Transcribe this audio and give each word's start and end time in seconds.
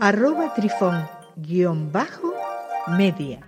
arroba 0.00 0.54
trifón 0.54 1.08
guion 1.36 1.90
bajo 1.90 2.32
media. 2.96 3.40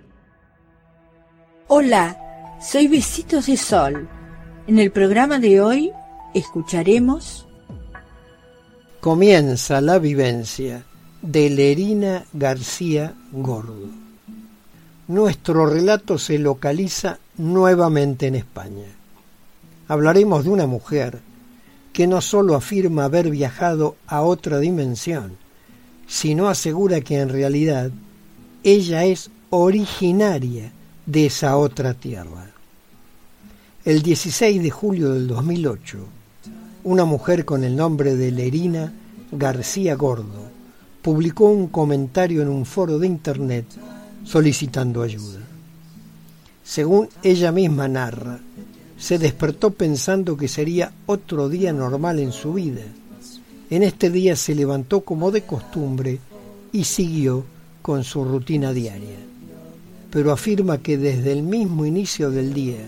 Hola, 1.67 2.17
soy 2.61 2.87
Besitos 2.87 3.45
de 3.45 3.55
Sol. 3.55 4.07
En 4.67 4.77
el 4.77 4.91
programa 4.91 5.39
de 5.39 5.61
hoy 5.61 5.91
escucharemos... 6.33 7.47
Comienza 8.99 9.81
la 9.81 9.97
vivencia 9.97 10.83
de 11.21 11.49
Lerina 11.49 12.25
García 12.33 13.13
Gordo. 13.31 13.89
Nuestro 15.07 15.65
relato 15.65 16.17
se 16.17 16.37
localiza 16.37 17.17
nuevamente 17.37 18.27
en 18.27 18.35
España. 18.35 18.87
Hablaremos 19.87 20.43
de 20.43 20.49
una 20.51 20.67
mujer 20.67 21.19
que 21.93 22.07
no 22.07 22.21
solo 22.21 22.55
afirma 22.55 23.05
haber 23.05 23.29
viajado 23.29 23.95
a 24.05 24.21
otra 24.21 24.59
dimensión, 24.59 25.37
sino 26.11 26.49
asegura 26.49 26.99
que 26.99 27.21
en 27.21 27.29
realidad 27.29 27.89
ella 28.65 29.05
es 29.05 29.31
originaria 29.49 30.73
de 31.05 31.27
esa 31.27 31.55
otra 31.55 31.93
tierra. 31.93 32.51
El 33.85 34.01
16 34.01 34.61
de 34.61 34.69
julio 34.69 35.13
del 35.13 35.25
2008, 35.25 35.99
una 36.83 37.05
mujer 37.05 37.45
con 37.45 37.63
el 37.63 37.77
nombre 37.77 38.17
de 38.17 38.29
Lerina 38.29 38.91
García 39.31 39.95
Gordo 39.95 40.49
publicó 41.01 41.45
un 41.45 41.67
comentario 41.67 42.41
en 42.41 42.49
un 42.49 42.65
foro 42.65 42.99
de 42.99 43.07
internet 43.07 43.67
solicitando 44.25 45.03
ayuda. 45.03 45.39
Según 46.61 47.07
ella 47.23 47.53
misma 47.53 47.87
narra, 47.87 48.37
se 48.97 49.17
despertó 49.17 49.71
pensando 49.71 50.35
que 50.35 50.49
sería 50.49 50.91
otro 51.05 51.47
día 51.47 51.71
normal 51.71 52.19
en 52.19 52.33
su 52.33 52.51
vida 52.51 52.83
en 53.71 53.83
este 53.83 54.09
día 54.09 54.35
se 54.35 54.53
levantó 54.53 54.99
como 54.99 55.31
de 55.31 55.43
costumbre 55.43 56.19
y 56.73 56.83
siguió 56.83 57.45
con 57.81 58.03
su 58.03 58.25
rutina 58.25 58.73
diaria. 58.73 59.15
Pero 60.11 60.33
afirma 60.33 60.79
que 60.79 60.97
desde 60.97 61.31
el 61.31 61.41
mismo 61.41 61.85
inicio 61.85 62.31
del 62.31 62.53
día 62.53 62.81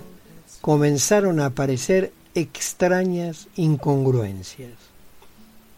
comenzaron 0.59 1.39
a 1.39 1.47
aparecer 1.47 2.11
extrañas 2.35 3.47
incongruencias. 3.55 4.73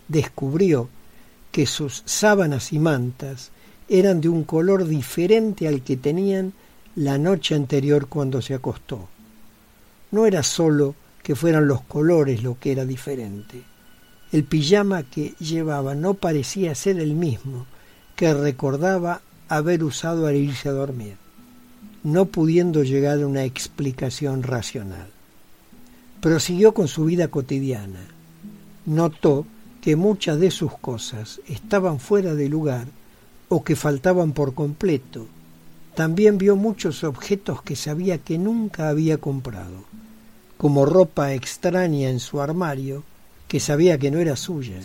Descubrió 0.08 0.89
que 1.52 1.67
sus 1.67 2.02
sábanas 2.06 2.73
y 2.73 2.80
mantas 2.80 3.52
eran 3.88 4.22
de 4.22 4.30
un 4.30 4.44
color 4.44 4.88
diferente 4.88 5.67
al 5.67 5.83
que 5.83 5.98
tenían 5.98 6.53
la 6.95 7.20
noche 7.20 7.53
anterior 7.53 8.08
cuando 8.08 8.42
se 8.42 8.56
acostó. 8.56 9.08
No 10.09 10.26
era 10.26 10.42
sólo 10.42 10.95
que 11.22 11.36
fueran 11.36 11.67
los 11.67 11.81
colores 11.81 12.42
lo 12.42 12.58
que 12.59 12.72
era 12.72 12.86
diferente 12.86 13.75
el 14.31 14.44
pijama 14.44 15.04
que 15.04 15.34
llevaba 15.40 15.95
no 15.95 16.16
parecía 16.16 16.76
ser 16.76 17.00
el 17.00 17.14
mismo 17.14 17.66
que 18.16 18.34
recordaba 18.34 19.22
haber 19.48 19.84
usado 19.84 20.27
al 20.27 20.36
irse 20.36 20.70
a 20.70 20.73
dormir, 20.73 21.17
no 22.04 22.26
pudiendo 22.26 22.83
llegar 22.83 23.22
a 23.22 23.27
una 23.27 23.44
explicación 23.44 24.44
racional. 24.44 25.08
Prosiguió 26.22 26.73
con 26.73 26.88
su 26.88 27.05
vida 27.05 27.27
cotidiana. 27.27 27.99
Notó 28.86 29.45
que 29.82 29.95
muchas 29.95 30.39
de 30.39 30.49
sus 30.49 30.76
cosas 30.78 31.42
estaban 31.48 31.99
fuera 31.99 32.33
de 32.33 32.49
lugar 32.49 32.88
o 33.49 33.64
que 33.64 33.76
faltaban 33.76 34.32
por 34.32 34.55
completo. 34.55 35.28
También 35.94 36.38
vio 36.38 36.55
muchos 36.55 37.04
objetos 37.04 37.61
que 37.61 37.76
sabía 37.76 38.17
que 38.17 38.38
nunca 38.38 38.89
había 38.89 39.17
comprado, 39.17 39.86
como 40.58 40.86
ropa 40.86 41.33
extraña 41.33 42.10
en 42.10 42.20
su 42.20 42.42
armario, 42.42 43.04
que 43.55 43.61
sabía 43.61 43.98
que 43.98 44.11
no 44.11 44.20
era 44.20 44.36
suya. 44.36 44.76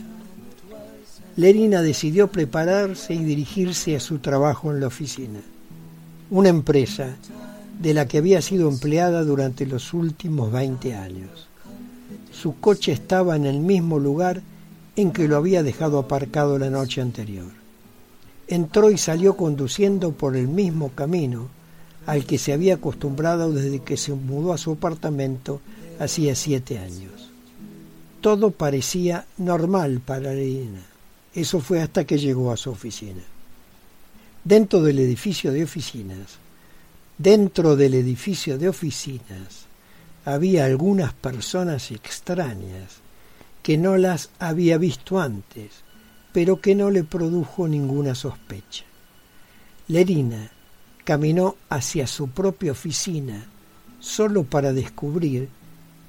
Lerina 1.34 1.82
decidió 1.82 2.28
prepararse 2.28 3.12
y 3.14 3.24
dirigirse 3.24 3.96
a 3.96 3.98
su 3.98 4.18
trabajo 4.18 4.70
en 4.70 4.78
la 4.78 4.86
oficina, 4.86 5.40
una 6.30 6.50
empresa 6.50 7.16
de 7.80 7.94
la 7.94 8.06
que 8.06 8.18
había 8.18 8.40
sido 8.40 8.68
empleada 8.68 9.24
durante 9.24 9.66
los 9.66 9.92
últimos 9.92 10.52
20 10.52 10.94
años. 10.94 11.48
Su 12.30 12.60
coche 12.60 12.92
estaba 12.92 13.34
en 13.34 13.44
el 13.44 13.58
mismo 13.58 13.98
lugar 13.98 14.40
en 14.94 15.10
que 15.10 15.26
lo 15.26 15.36
había 15.36 15.64
dejado 15.64 15.98
aparcado 15.98 16.56
la 16.56 16.70
noche 16.70 17.00
anterior. 17.00 17.50
Entró 18.46 18.92
y 18.92 18.98
salió 18.98 19.36
conduciendo 19.36 20.12
por 20.12 20.36
el 20.36 20.46
mismo 20.46 20.90
camino 20.90 21.48
al 22.06 22.24
que 22.24 22.38
se 22.38 22.52
había 22.52 22.74
acostumbrado 22.74 23.50
desde 23.50 23.80
que 23.80 23.96
se 23.96 24.12
mudó 24.12 24.52
a 24.52 24.58
su 24.58 24.70
apartamento 24.70 25.60
hacía 25.98 26.36
siete 26.36 26.78
años 26.78 27.29
todo 28.20 28.50
parecía 28.50 29.26
normal 29.38 30.00
para 30.00 30.32
Lerina. 30.32 30.82
Eso 31.34 31.60
fue 31.60 31.80
hasta 31.80 32.04
que 32.04 32.18
llegó 32.18 32.52
a 32.52 32.56
su 32.56 32.70
oficina. 32.70 33.22
Dentro 34.44 34.82
del 34.82 34.98
edificio 34.98 35.52
de 35.52 35.64
oficinas, 35.64 36.38
dentro 37.18 37.76
del 37.76 37.94
edificio 37.94 38.58
de 38.58 38.68
oficinas, 38.68 39.66
había 40.24 40.64
algunas 40.64 41.12
personas 41.12 41.90
extrañas 41.90 43.00
que 43.62 43.76
no 43.76 43.96
las 43.96 44.30
había 44.38 44.78
visto 44.78 45.20
antes, 45.20 45.82
pero 46.32 46.60
que 46.60 46.74
no 46.74 46.90
le 46.90 47.04
produjo 47.04 47.68
ninguna 47.68 48.14
sospecha. 48.14 48.84
Lerina 49.88 50.50
caminó 51.04 51.56
hacia 51.68 52.06
su 52.06 52.28
propia 52.28 52.72
oficina 52.72 53.46
solo 53.98 54.44
para 54.44 54.72
descubrir 54.72 55.48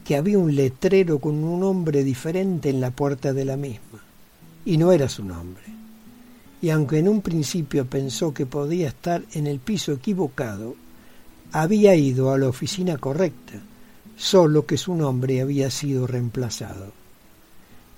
que 0.04 0.16
había 0.16 0.38
un 0.38 0.56
letrero 0.56 1.20
con 1.20 1.44
un 1.44 1.60
nombre 1.60 2.04
diferente 2.04 2.70
en 2.70 2.82
la 2.82 2.92
puerta 2.92 3.34
de 3.34 3.46
la 3.46 3.58
misma, 3.58 4.04
y 4.66 4.78
no 4.78 4.92
era 4.92 5.10
su 5.10 5.24
nombre. 5.24 5.64
Y 6.62 6.70
aunque 6.70 7.00
en 7.00 7.08
un 7.08 7.22
principio 7.22 7.86
pensó 7.86 8.34
que 8.34 8.46
podía 8.46 8.88
estar 8.88 9.24
en 9.34 9.48
el 9.48 9.60
piso 9.60 9.94
equivocado, 9.94 10.76
había 11.52 11.96
ido 11.96 12.32
a 12.32 12.38
la 12.38 12.48
oficina 12.48 12.98
correcta, 12.98 13.54
solo 14.16 14.66
que 14.66 14.78
su 14.78 14.96
nombre 14.96 15.42
había 15.42 15.72
sido 15.72 16.08
reemplazado. 16.08 16.94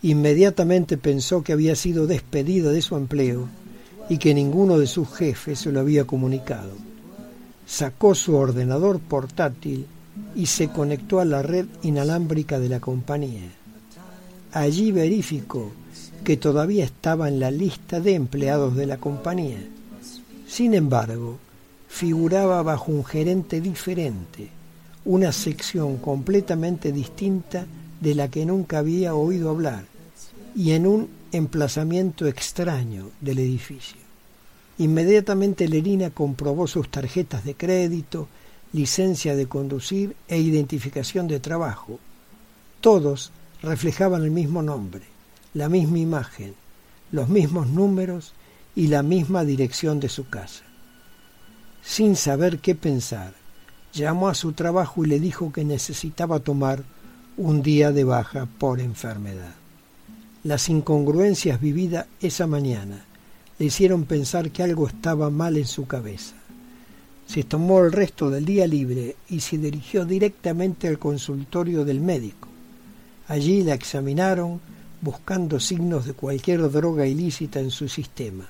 Inmediatamente 0.02 0.98
pensó 0.98 1.44
que 1.44 1.54
había 1.54 1.76
sido 1.76 2.08
despedida 2.08 2.72
de 2.72 2.82
su 2.82 2.96
empleo 2.96 3.48
y 4.10 4.18
que 4.18 4.34
ninguno 4.34 4.78
de 4.78 4.88
sus 4.88 5.10
jefes 5.14 5.60
se 5.60 5.72
lo 5.72 5.80
había 5.80 6.06
comunicado. 6.06 6.72
Sacó 7.66 8.14
su 8.16 8.36
ordenador 8.36 9.00
portátil 9.00 9.86
y 10.36 10.46
se 10.46 10.70
conectó 10.70 11.20
a 11.20 11.26
la 11.26 11.42
red 11.42 11.66
inalámbrica 11.82 12.60
de 12.60 12.70
la 12.70 12.80
compañía. 12.80 13.50
Allí 14.52 14.92
verificó 14.92 15.72
que 16.24 16.38
todavía 16.38 16.86
estaba 16.86 17.28
en 17.28 17.40
la 17.40 17.52
lista 17.52 18.00
de 18.00 18.16
empleados 18.16 18.76
de 18.76 18.86
la 18.86 18.98
compañía. 18.98 19.60
Sin 20.48 20.74
embargo, 20.74 21.38
figuraba 21.88 22.62
bajo 22.64 22.92
un 22.92 23.04
gerente 23.04 23.62
diferente, 23.62 24.50
una 25.06 25.32
sección 25.32 25.98
completamente 25.98 26.92
distinta 26.92 27.66
de 28.00 28.16
la 28.16 28.30
que 28.30 28.46
nunca 28.46 28.80
había 28.80 29.16
oído 29.16 29.50
hablar, 29.50 29.86
y 30.56 30.72
en 30.72 30.88
un 30.88 31.10
emplazamiento 31.32 32.28
extraño 32.28 33.10
del 33.20 33.40
edificio. 33.40 33.98
Inmediatamente 34.78 35.68
Lerina 35.68 36.10
comprobó 36.10 36.68
sus 36.68 36.90
tarjetas 36.90 37.44
de 37.44 37.56
crédito 37.56 38.28
licencia 38.74 39.36
de 39.36 39.48
conducir 39.48 40.16
e 40.28 40.40
identificación 40.40 41.28
de 41.28 41.40
trabajo. 41.40 42.00
Todos 42.82 43.32
reflejaban 43.62 44.24
el 44.24 44.32
mismo 44.32 44.62
nombre, 44.62 45.04
la 45.54 45.70
misma 45.70 46.00
imagen, 46.00 46.56
los 47.12 47.30
mismos 47.30 47.68
números 47.68 48.34
y 48.76 48.88
la 48.88 49.04
misma 49.04 49.46
dirección 49.46 50.00
de 50.00 50.10
su 50.10 50.28
casa. 50.28 50.64
Sin 51.84 52.16
saber 52.16 52.60
qué 52.60 52.76
pensar, 52.76 53.34
llamó 53.94 54.28
a 54.28 54.36
su 54.36 54.54
trabajo 54.54 55.06
y 55.06 55.08
le 55.08 55.20
dijo 55.20 55.54
que 55.54 55.64
necesitaba 55.64 56.40
tomar 56.40 56.84
un 57.38 57.62
día 57.62 57.92
de 57.92 58.04
baja 58.04 58.48
por 58.58 58.80
enfermedad. 58.80 59.54
Las 60.44 60.70
incongruencias 60.70 61.62
vividas 61.62 62.08
esa 62.20 62.48
mañana 62.48 63.06
le 63.60 63.68
hicieron 63.68 64.06
pensar 64.06 64.52
que 64.52 64.64
algo 64.64 64.88
estaba 64.88 65.30
mal 65.30 65.58
en 65.58 65.68
su 65.68 65.86
cabeza. 65.86 66.36
Se 67.28 67.44
tomó 67.44 67.80
el 67.80 67.92
resto 67.92 68.30
del 68.30 68.46
día 68.46 68.68
libre 68.68 69.16
y 69.30 69.40
se 69.40 69.58
dirigió 69.58 70.06
directamente 70.06 70.88
al 70.88 71.00
consultorio 71.00 71.86
del 71.86 72.00
médico. 72.00 72.48
Allí 73.28 73.64
la 73.64 73.74
examinaron 73.74 74.60
buscando 75.02 75.60
signos 75.60 76.06
de 76.06 76.14
cualquier 76.14 76.70
droga 76.72 77.06
ilícita 77.06 77.60
en 77.60 77.72
su 77.72 77.88
sistema. 77.90 78.50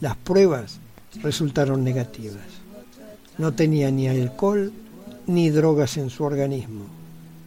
Las 0.00 0.16
pruebas 0.16 0.78
resultaron 1.22 1.82
negativas. 1.84 2.44
No 3.38 3.52
tenía 3.52 3.90
ni 3.90 4.08
alcohol 4.08 4.72
ni 5.26 5.50
drogas 5.50 5.96
en 5.96 6.10
su 6.10 6.24
organismo. 6.24 6.86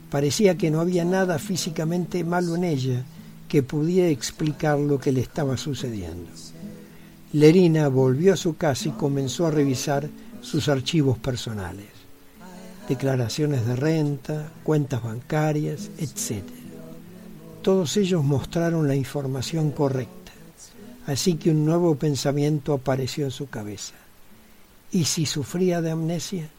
Parecía 0.09 0.57
que 0.57 0.71
no 0.71 0.81
había 0.81 1.05
nada 1.05 1.39
físicamente 1.39 2.23
malo 2.23 2.55
en 2.55 2.63
ella 2.63 3.03
que 3.47 3.63
pudiera 3.63 4.09
explicar 4.09 4.79
lo 4.79 4.99
que 4.99 5.11
le 5.11 5.21
estaba 5.21 5.57
sucediendo. 5.57 6.29
Lerina 7.33 7.87
volvió 7.87 8.33
a 8.33 8.37
su 8.37 8.57
casa 8.57 8.89
y 8.89 8.91
comenzó 8.91 9.47
a 9.47 9.51
revisar 9.51 10.09
sus 10.41 10.67
archivos 10.67 11.17
personales, 11.17 11.87
declaraciones 12.89 13.65
de 13.65 13.75
renta, 13.77 14.51
cuentas 14.63 15.01
bancarias, 15.01 15.89
etc. 15.97 16.43
Todos 17.61 17.95
ellos 17.95 18.23
mostraron 18.23 18.87
la 18.87 18.95
información 18.95 19.71
correcta, 19.71 20.33
así 21.05 21.35
que 21.35 21.51
un 21.51 21.65
nuevo 21.65 21.95
pensamiento 21.95 22.73
apareció 22.73 23.23
en 23.23 23.31
su 23.31 23.47
cabeza. 23.47 23.93
¿Y 24.91 25.05
si 25.05 25.25
sufría 25.25 25.81
de 25.81 25.91
amnesia? 25.91 26.49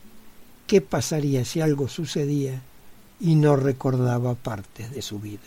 ¿Qué 0.66 0.80
pasaría 0.80 1.44
si 1.44 1.60
algo 1.60 1.86
sucedía 1.86 2.62
y 3.20 3.34
no 3.34 3.56
recordaba 3.56 4.34
partes 4.36 4.90
de 4.90 5.02
su 5.02 5.20
vida? 5.20 5.40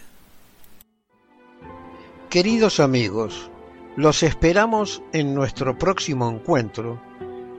Queridos 2.29 2.79
amigos, 2.79 3.49
los 3.95 4.23
esperamos 4.23 5.01
en 5.13 5.33
nuestro 5.33 5.77
próximo 5.77 6.29
encuentro 6.29 6.99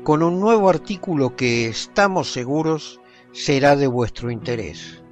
con 0.02 0.22
un 0.22 0.38
nuevo 0.38 0.68
artículo 0.68 1.34
que 1.34 1.68
estamos 1.68 2.30
seguros 2.30 3.00
será 3.32 3.74
de 3.74 3.86
vuestro 3.86 4.30
interés. 4.30 5.02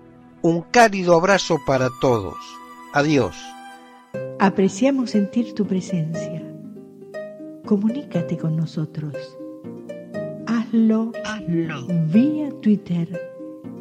Un 0.43 0.61
cálido 0.63 1.17
abrazo 1.17 1.59
para 1.67 1.89
todos. 2.01 2.37
Adiós. 2.93 3.35
Apreciamos 4.39 5.11
sentir 5.11 5.55
tu 5.55 5.67
presencia. 5.67 6.43
Comunícate 7.65 8.37
con 8.37 8.57
nosotros. 8.57 9.15
Hazlo, 10.47 11.11
Hazlo. 11.25 11.87
vía 12.07 12.51
Twitter 12.61 13.33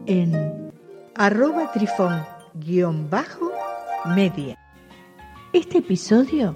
en 0.06 0.72
arroba 1.16 1.72
trifón-media. 1.74 4.58
Este 5.52 5.80
episodio 5.80 6.56